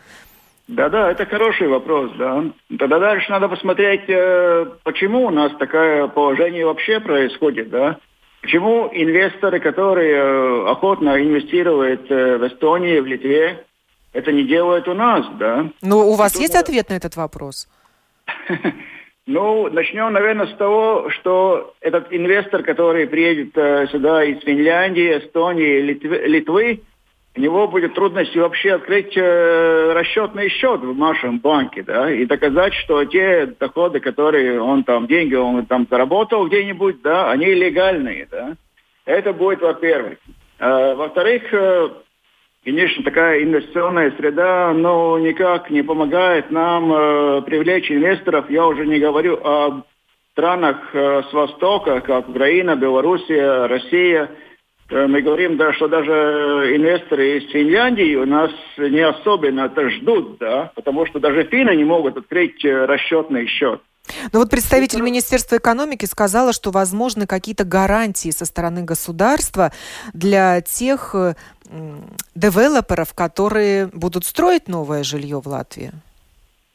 [0.68, 2.44] Да-да, это хороший вопрос, да.
[2.78, 7.98] Тогда дальше надо посмотреть, э, почему у нас такое положение вообще происходит, да.
[8.42, 13.64] Почему инвесторы, которые э, охотно инвестируют э, в Эстонии, в Литве,
[14.12, 15.68] это не делают у нас, да?
[15.82, 17.68] Ну, у вас есть ответ на этот вопрос?
[19.26, 25.80] Ну, начнем, наверное, с того, что этот инвестор, который приедет э, сюда из Финляндии, Эстонии,
[25.80, 26.80] Литвы, Литвы,
[27.36, 32.74] у него будет трудности вообще открыть э, расчетный счет в нашем банке, да, и доказать,
[32.74, 38.54] что те доходы, которые он там, деньги он там заработал где-нибудь, да, они легальные, да.
[39.04, 40.18] Это будет, во-первых.
[40.58, 41.90] Э, во-вторых, э,
[42.64, 48.48] Конечно, такая инвестиционная среда, но никак не помогает нам э, привлечь инвесторов.
[48.50, 49.82] Я уже не говорю о
[50.30, 54.30] странах э, с Востока, как Украина, Белоруссия, Россия.
[54.90, 56.12] Э, мы говорим, да, что даже
[56.76, 61.84] инвесторы из Финляндии у нас не особенно это ждут, да, потому что даже финны не
[61.84, 63.80] могут открыть э, расчетный счет.
[64.32, 69.72] Но вот представитель Министерства экономики сказала, что возможны какие-то гарантии со стороны государства
[70.12, 71.34] для тех э,
[72.34, 75.92] девелоперов, которые будут строить новое жилье в Латвии.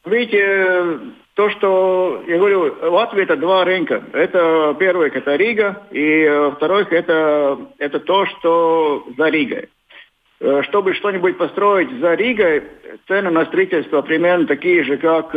[0.05, 0.99] Видите,
[1.33, 4.03] то, что я говорю, Латвия это два рынка.
[4.13, 9.67] Это первый это Рига, и э, второй это, это то, что за Ригой.
[10.39, 12.63] Э, чтобы что-нибудь построить за Ригой,
[13.07, 15.29] цены на строительство примерно такие же, как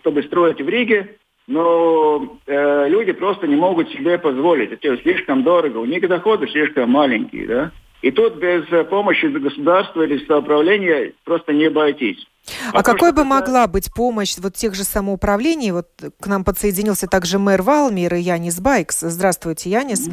[0.00, 1.16] чтобы строить в Риге
[1.48, 4.70] но э, люди просто не могут себе позволить.
[4.70, 7.70] Это слишком дорого, у них доходы слишком маленькие, да.
[8.00, 12.26] И тут без помощи государства или самоуправления просто не обойтись.
[12.72, 15.72] А, а какой бы могла быть помощь вот тех же самоуправлений?
[15.72, 15.88] Вот
[16.20, 19.00] к нам подсоединился также мэр Валмир и Янис Байкс.
[19.00, 20.08] Здравствуйте, Янис.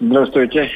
[0.00, 0.70] Здравствуйте.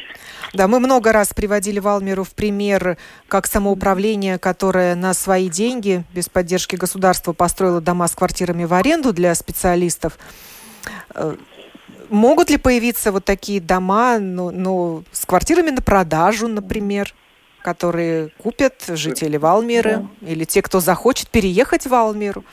[0.52, 2.96] Да, мы много раз приводили Валмиру в пример
[3.28, 9.12] как самоуправление, которое на свои деньги, без поддержки государства, построило дома с квартирами в аренду
[9.12, 10.18] для специалистов.
[12.10, 17.12] Могут ли появиться вот такие дома, ну, ну, с квартирами на продажу, например,
[17.62, 22.44] которые купят жители Валмиры или те, кто захочет переехать в Валмиру?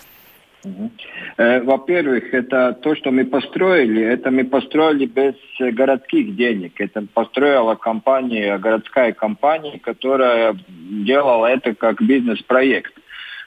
[1.38, 6.80] Э, во-первых, это то, что мы построили, это мы построили без городских денег.
[6.80, 12.94] Это построила компания, городская компания, которая делала это как бизнес-проект.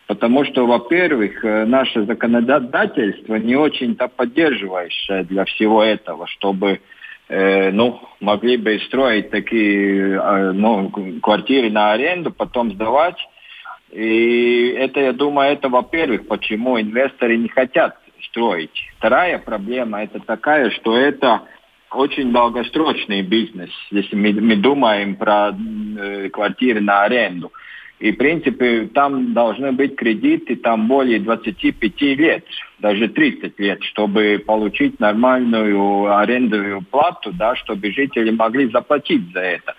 [0.06, 6.80] Потому что, во-первых, э, наше законодательство не очень-то поддерживающее для всего этого, чтобы
[7.28, 10.90] э, ну, могли бы строить такие э, ну,
[11.20, 13.18] квартиры на аренду, потом сдавать
[13.90, 17.96] и это, я думаю, это, во-первых, почему инвесторы не хотят
[18.28, 18.90] строить.
[18.98, 21.42] Вторая проблема это такая, что это
[21.90, 27.52] очень долгосрочный бизнес, если мы, мы думаем про э, квартиры на аренду.
[27.98, 32.44] И, в принципе, там должны быть кредиты там более 25 лет,
[32.78, 39.74] даже 30 лет, чтобы получить нормальную арендовую плату, да, чтобы жители могли заплатить за это.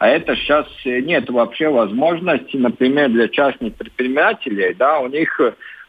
[0.00, 5.38] А это сейчас нет вообще возможности, например, для частных предпринимателей, да, у них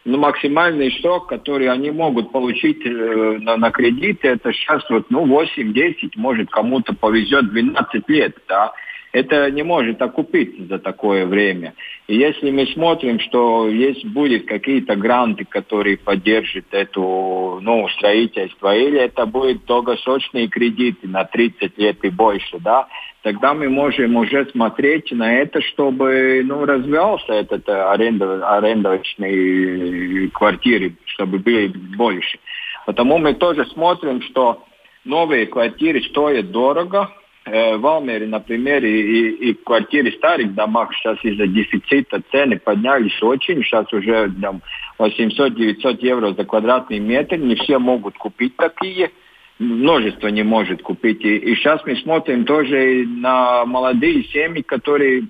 [0.05, 5.25] ну, максимальный срок, который они могут получить э, на, на кредит, это сейчас вот, ну,
[5.25, 8.73] 8-10, может, кому-то повезет 12 лет, да
[9.11, 11.73] это не может окупиться за такое время.
[12.07, 18.99] И если мы смотрим, что есть будет какие-то гранты, которые поддержат эту ну, строительство, или
[18.99, 22.87] это будет долгосрочные кредиты на 30 лет и больше, да,
[23.21, 31.39] тогда мы можем уже смотреть на это, чтобы ну, развивался этот арендов, арендовочные квартиры, чтобы
[31.39, 32.39] были больше.
[32.85, 34.63] Потому мы тоже смотрим, что
[35.03, 37.11] новые квартиры стоят дорого,
[37.43, 42.59] Э, в Алмере, например, и, и, и квартиры в старых домах сейчас из-за дефицита цены
[42.59, 43.63] поднялись очень.
[43.63, 44.61] Сейчас уже там
[44.99, 47.37] 800-900 евро за квадратный метр.
[47.37, 49.11] Не все могут купить такие.
[49.57, 51.25] Множество не может купить.
[51.25, 55.23] И, и сейчас мы смотрим тоже на молодые семьи, которые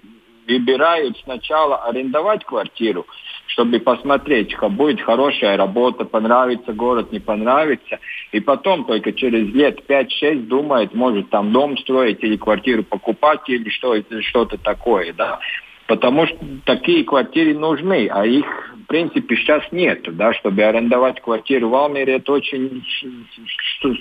[0.47, 3.05] выбирают сначала арендовать квартиру,
[3.53, 7.99] чтобы посмотреть, будет хорошая работа, понравится город, не понравится.
[8.31, 13.69] И потом только через лет 5-6 думает, может там дом строить или квартиру покупать или
[13.69, 15.13] что, что-то такое.
[15.13, 15.39] Да?
[15.87, 18.45] Потому что такие квартиры нужны, а их,
[18.91, 20.01] принципе, сейчас нет.
[20.17, 20.33] Да?
[20.33, 22.83] Чтобы арендовать квартиру в Алмере, это очень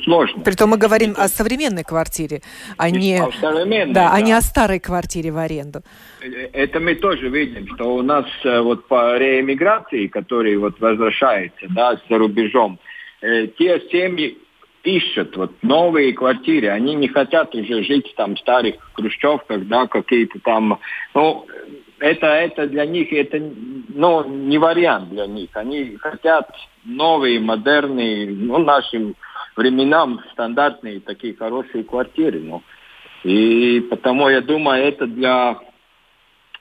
[0.05, 0.43] сложно.
[0.43, 2.43] Притом мы говорим о современной квартире,
[2.76, 4.11] а не, о да, да.
[4.12, 5.82] а не о старой квартире в аренду.
[6.53, 12.01] Это мы тоже видим, что у нас э, вот по реэмиграции, которые вот возвращаются да,
[12.09, 12.80] за рубежом,
[13.22, 14.38] э, те семьи
[14.82, 20.41] ищут вот новые квартиры, они не хотят уже жить там в старых хрущевках, да, какие-то
[20.41, 20.80] там,
[21.14, 21.47] ну,
[22.01, 23.38] это, это для них, это,
[23.88, 25.51] ну, не вариант для них.
[25.55, 26.51] Они хотят
[26.84, 29.14] новые, модерные, ну, нашим
[29.57, 32.62] временам стандартные такие хорошие квартиры, ну.
[33.22, 35.59] И потому я думаю, это для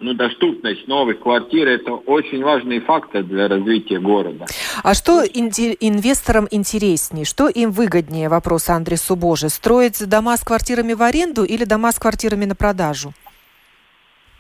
[0.02, 4.46] ну, доступность новых квартир– это очень важный фактор для развития города.
[4.84, 7.26] А что инвесторам интереснее?
[7.26, 12.00] Что им выгоднее, вопрос Андресу Боже, строить дома с квартирами в аренду или дома с
[12.00, 13.14] квартирами на продажу?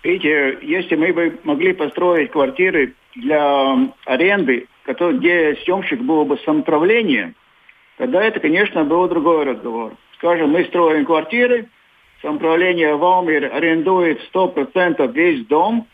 [0.10, 7.36] Видите, если мы бы могли построить квартиры для аренды, где съемщик был бы самоуправление,
[7.98, 9.94] тогда это, конечно, был другой разговор.
[10.18, 11.68] Скажем, мы строим квартиры–
[12.22, 15.88] самоуправление Валмир арендует 100% весь дом,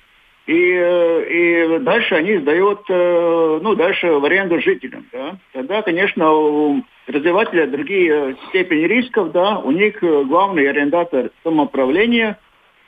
[0.47, 5.37] и, э, и дальше они сдают, э, ну, дальше в аренду жителям, да.
[5.53, 12.37] Тогда, конечно, у развивателя другие степени рисков, да, у них главный арендатор самоуправления,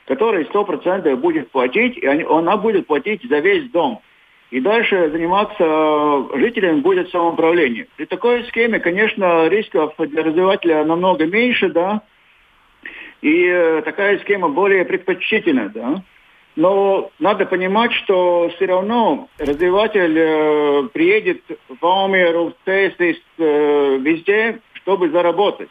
[0.08, 4.00] который 100% будет платить, и она будет платить за весь дом.
[4.50, 7.86] И дальше заниматься жителями будет самоуправление.
[7.96, 12.00] При такой схеме, конечно, рисков для развивателя намного меньше, да,
[13.20, 16.02] и э, такая схема более предпочтительна, да.
[16.56, 24.60] Но надо понимать, что все равно развиватель э, приедет в Алмеру, в Тесис, э, везде,
[24.72, 25.68] чтобы заработать.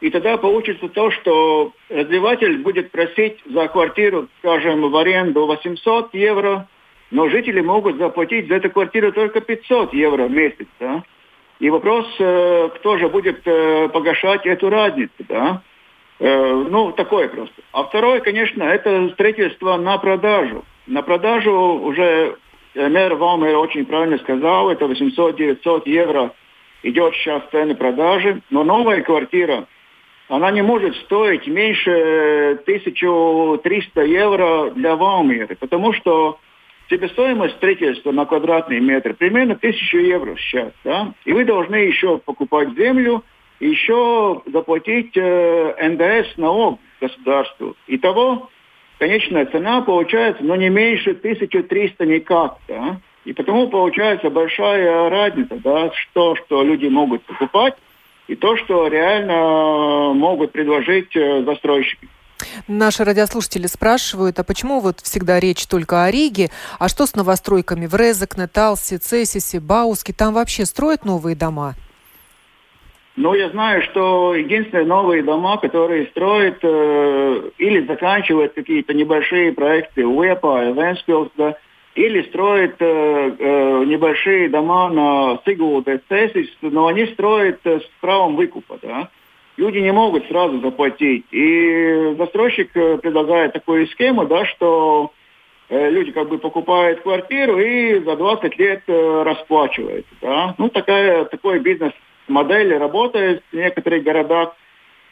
[0.00, 6.68] И тогда получится то, что развиватель будет просить за квартиру, скажем, в аренду 800 евро,
[7.10, 10.66] но жители могут заплатить за эту квартиру только 500 евро в месяц.
[10.78, 11.02] Да?
[11.60, 15.14] И вопрос, э, кто же будет э, погашать эту разницу.
[15.28, 15.62] Да?
[16.18, 17.54] Э, ну, такое просто.
[17.72, 20.64] А второе, конечно, это строительство на продажу.
[20.86, 22.36] На продажу уже
[22.74, 26.32] мэр Валмер очень правильно сказал, это 800-900 евро
[26.82, 29.66] идет сейчас цены продажи, но новая квартира,
[30.28, 36.38] она не может стоить меньше 1300 евро для Валмеры, потому что
[36.90, 40.72] себестоимость строительства на квадратный метр примерно 1000 евро сейчас.
[40.84, 41.12] Да?
[41.24, 43.22] И вы должны еще покупать землю,
[43.60, 47.76] еще заплатить э, НДС налог государству.
[47.86, 48.50] Итого
[48.98, 52.58] конечная цена получается, но не меньше 1300 никак.
[52.68, 53.00] Да?
[53.24, 57.74] И потому получается большая разница, да, что, что люди могут покупать,
[58.28, 62.08] и то, что реально могут предложить э, застройщики.
[62.68, 67.86] Наши радиослушатели спрашивают, а почему вот всегда речь только о Риге, а что с новостройками
[67.86, 70.12] в Резекне, Талсе, Цесисе, Бауске?
[70.12, 71.74] Там вообще строят новые дома?
[73.16, 80.06] Но я знаю, что единственные новые дома, которые строят э, или заканчивают какие-то небольшие проекты
[80.06, 81.56] УЭПа, Венспилс, да,
[81.96, 82.84] или строят э,
[83.38, 88.78] э, небольшие дома на Сигулде, Цесис, но они строят э, с правом выкупа.
[88.82, 89.08] Да.
[89.56, 91.24] Люди не могут сразу заплатить.
[91.30, 95.10] И застройщик э, предлагает такую схему, да, что
[95.68, 100.14] люди как бы покупают квартиру и за 20 лет расплачиваются.
[100.20, 100.54] Да?
[100.58, 104.54] Ну, такая, такой бизнес-модель работает в некоторых городах.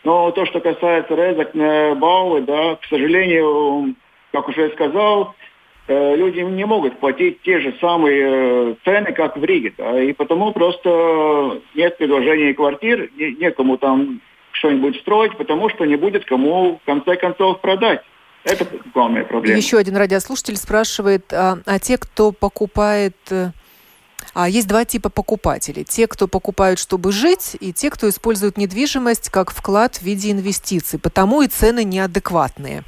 [0.05, 1.57] Но то, что касается резок
[1.99, 3.97] Баулы, да, к сожалению,
[4.30, 5.54] как уже сказал, Э,
[5.89, 9.74] люди не могут платить те же самые э, цены, как в Риге.
[9.76, 14.20] Да, и потому просто нет предложения квартир, некому там
[14.53, 18.01] что-нибудь строить, потому что не будет кому в конце концов продать.
[18.45, 19.57] Это главная проблема.
[19.57, 23.16] Еще один радиослушатель спрашивает, а, а те, кто покупает...
[23.30, 23.51] Э,
[24.32, 25.85] а есть два типа покупателей.
[25.85, 30.99] Те, кто покупают, чтобы жить, и те, кто используют недвижимость как вклад в виде инвестиций.
[30.99, 32.85] Потому и цены неадекватные.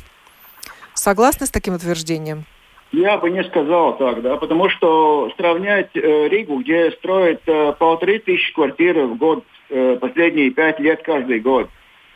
[0.94, 2.46] Согласны с таким утверждением?
[2.92, 8.20] Я бы не сказал так, да, потому что сравнять э, Ригу, где строят э, полторы
[8.20, 11.68] тысячи квартир в год э, последние пять лет каждый год,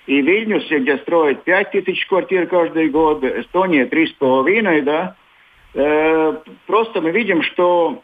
[0.06, 5.16] и Вильнюсе, где строят пять тысяч квартир каждый год, Эстония три с половиной, да,
[5.74, 8.02] э, просто мы видим, что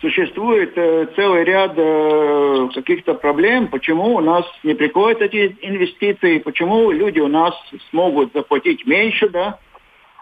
[0.00, 6.90] существует э, целый ряд э, каких-то проблем, почему у нас не приходят эти инвестиции, почему
[6.90, 7.54] люди у нас
[7.90, 9.58] смогут заплатить меньше, да,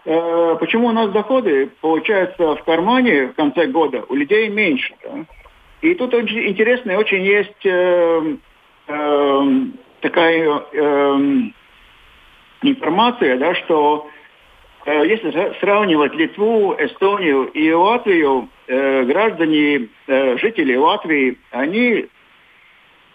[0.08, 4.94] почему у нас доходы, получается, в кармане в конце года у людей меньше.
[5.04, 5.26] Да?
[5.82, 8.36] И тут очень интересно, очень есть э,
[8.86, 9.42] э,
[10.00, 11.18] такая э,
[12.62, 14.08] информация, да, что
[14.86, 22.06] э, если сравнивать Литву, Эстонию и Латвию, э, граждане, э, жители Латвии, они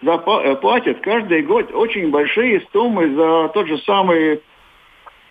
[0.03, 4.39] э, платят каждый год очень большие суммы за тот же самый Э,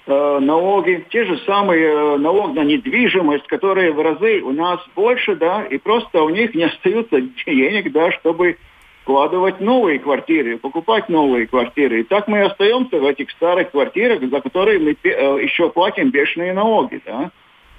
[0.06, 5.64] налоги, те же самые э, налог на недвижимость, которые в разы у нас больше, да,
[5.64, 8.56] и просто у них не остается денег, да, чтобы
[9.02, 12.00] вкладывать новые квартиры, покупать новые квартиры.
[12.00, 16.52] И так мы остаемся в этих старых квартирах, за которые мы э, еще платим бешеные
[16.52, 17.30] налоги, да.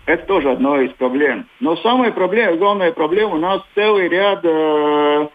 [0.06, 1.46] Это тоже одно из проблем.
[1.62, 5.28] Но самая проблема, главная проблема у нас целый ряд э,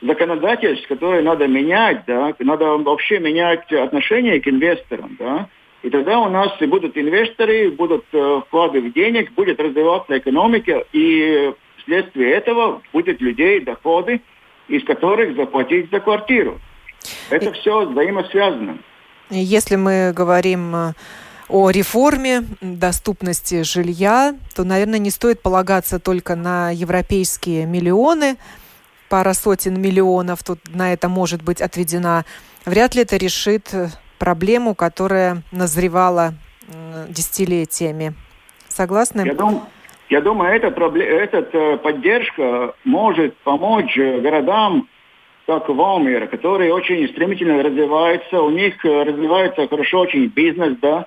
[0.00, 5.48] законодательств, которые надо менять, да, надо вообще менять отношение к инвесторам, да.
[5.84, 10.82] И тогда у нас и будут инвесторы, будут э, вклады в денег, будет развиваться экономика,
[10.94, 14.22] и вследствие этого будет людей доходы,
[14.66, 16.58] из которых заплатить за квартиру.
[17.28, 18.78] Это все взаимосвязано.
[19.28, 20.92] Если мы говорим э,
[21.50, 28.38] о реформе доступности жилья, то, наверное, не стоит полагаться только на европейские миллионы,
[29.10, 32.24] пара сотен миллионов тут на это может быть отведена.
[32.64, 36.34] Вряд ли это решит э, проблему, которая назревала
[37.08, 38.14] десятилетиями.
[38.68, 39.22] Согласны?
[39.26, 39.62] Я, дум,
[40.08, 44.88] я думаю, эта, эта э, поддержка может помочь городам,
[45.46, 51.06] как Валмир, которые очень стремительно развиваются, у них э, развивается хорошо очень бизнес, да,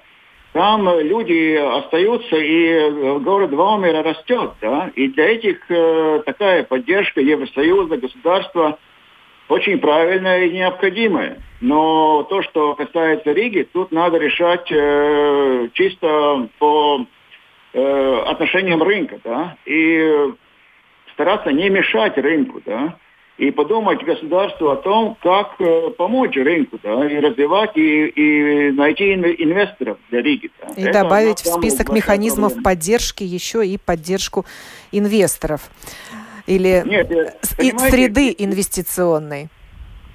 [0.53, 7.97] там люди остаются, и город Валмира растет, да, и для этих э, такая поддержка Евросоюза,
[7.97, 8.79] государства
[9.49, 11.37] очень правильная и необходимая.
[11.61, 17.05] Но то, что касается Риги, тут надо решать э, чисто по
[17.73, 20.33] э, отношениям рынка, да, и
[21.13, 22.95] стараться не мешать рынку, да,
[23.37, 29.13] и подумать государству о том, как э, помочь рынку, да, и развивать, и, и найти
[29.13, 30.51] инвесторов для Риги.
[30.59, 30.73] Да.
[30.75, 32.63] И Это добавить в список механизмов проблема.
[32.63, 34.45] поддержки еще и поддержку
[34.91, 35.69] инвесторов
[36.47, 37.09] или Нет,
[37.43, 39.49] среды инвестиционной?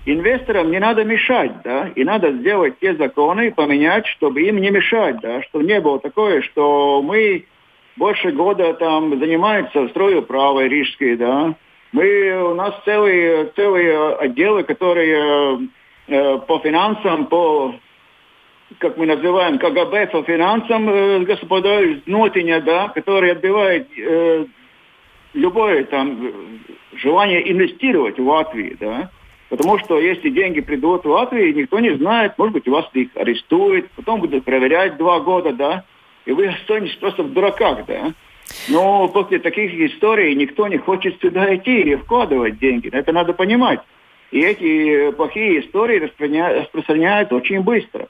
[0.05, 5.21] Инвесторам не надо мешать, да, и надо сделать те законы, поменять, чтобы им не мешать,
[5.21, 7.45] да, чтобы не было такое, что мы
[7.97, 11.55] больше года там занимаемся стройуправой рижской, да,
[11.93, 15.69] мы, у нас целые, целые отделы, которые
[16.09, 17.75] э, по финансам, по,
[18.79, 24.47] как мы называем, КГБ по финансам, э, господа Нотиня, да, которые отбивают э,
[25.35, 26.33] любое там
[26.95, 29.11] желание инвестировать в Латвию, да,
[29.49, 33.91] потому что если деньги придут в Латвию, никто не знает, может быть, вас их арестуют,
[33.97, 35.85] потом будут проверять два года, да,
[36.25, 38.13] и вы останетесь просто в дураках, да.
[38.69, 42.89] Но после таких историй никто не хочет сюда идти и вкладывать деньги.
[42.93, 43.81] Это надо понимать.
[44.31, 48.09] И эти плохие истории распространяются очень быстро.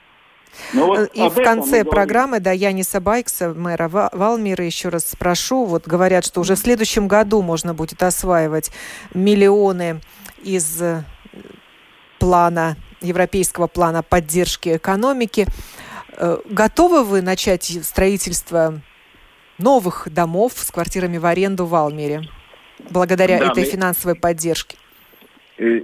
[0.72, 5.64] Ну, вот и в конце программы, да, Яниса Байкса, мэра Валмира, еще раз спрошу.
[5.64, 8.70] Вот говорят, что уже в следующем году можно будет осваивать
[9.14, 10.00] миллионы
[10.42, 11.05] из э,
[12.18, 15.46] плана, европейского плана поддержки экономики.
[16.16, 18.80] Э, готовы вы начать строительство
[19.59, 22.28] новых домов с квартирами в аренду в Алмере
[22.90, 23.70] благодаря да, этой мы...
[23.70, 24.76] финансовой поддержке?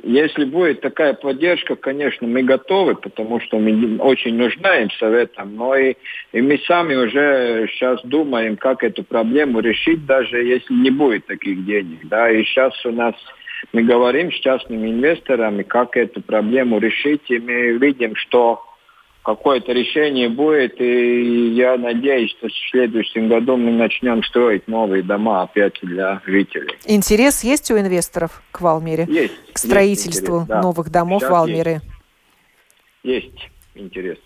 [0.02, 5.54] Если будет такая поддержка, конечно, мы готовы, потому что мы очень нуждаемся в этом.
[5.54, 5.94] Но и,
[6.32, 11.64] и мы сами уже сейчас думаем, как эту проблему решить, даже если не будет таких
[11.64, 12.00] денег.
[12.04, 12.30] Да?
[12.30, 13.14] И сейчас у нас
[13.72, 18.64] мы говорим с частными инвесторами, как эту проблему решить, и мы видим, что
[19.22, 25.42] какое-то решение будет, и я надеюсь, что в следующем году мы начнем строить новые дома
[25.42, 26.74] опять для жителей.
[26.86, 29.06] Интерес есть у инвесторов к Валмере?
[29.08, 29.52] Есть.
[29.52, 30.62] К строительству есть интерес, да.
[30.62, 31.80] новых домов Сейчас Валмеры?
[33.02, 33.26] Есть.
[33.26, 34.18] есть интерес.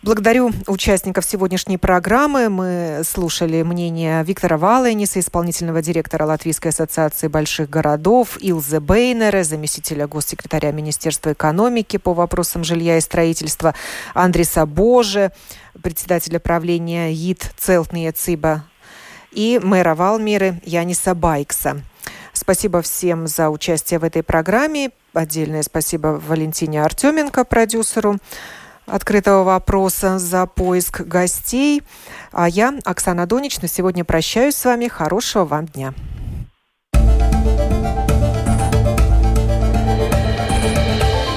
[0.00, 2.48] Благодарю участников сегодняшней программы.
[2.48, 10.70] Мы слушали мнение Виктора Валайниса, исполнительного директора Латвийской ассоциации больших городов, Илзы Бейнера, заместителя госсекретаря
[10.70, 13.74] Министерства экономики по вопросам жилья и строительства,
[14.14, 15.32] Андреса Боже,
[15.82, 18.64] председателя правления ИД Целтния Циба
[19.32, 21.82] и мэра Валмиры Яниса Байкса.
[22.32, 24.90] Спасибо всем за участие в этой программе.
[25.12, 28.18] Отдельное спасибо Валентине Артеменко, продюсеру
[28.90, 31.82] открытого вопроса за поиск гостей.
[32.32, 34.88] А я, Оксана Донич, на сегодня прощаюсь с вами.
[34.88, 35.94] Хорошего вам дня.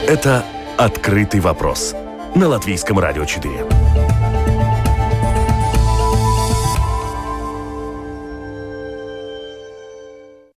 [0.07, 0.43] Это
[0.77, 1.95] «Открытый вопрос»
[2.35, 3.80] на Латвийском радио 4.